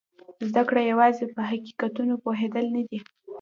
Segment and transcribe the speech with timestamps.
[0.49, 2.99] زده کړه یوازې په حقیقتونو پوهېدل نه دي.